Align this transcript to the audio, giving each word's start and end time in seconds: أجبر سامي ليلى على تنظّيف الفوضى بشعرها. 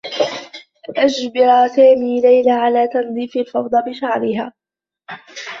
أجبر 0.97 1.67
سامي 1.67 2.21
ليلى 2.21 2.51
على 2.51 2.87
تنظّيف 2.87 3.37
الفوضى 3.37 3.77
بشعرها. 3.91 4.53